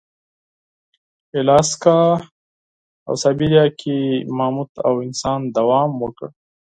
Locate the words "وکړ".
6.03-6.29